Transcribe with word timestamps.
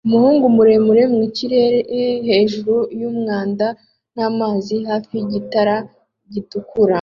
Umuhungu 0.07 0.45
muremure 0.55 1.03
mwikirere 1.13 1.79
hejuru 2.29 2.75
yumwanda 2.99 3.67
namazi 4.15 4.75
hafi 4.89 5.11
yigitare 5.17 5.75
gitukura 6.33 6.89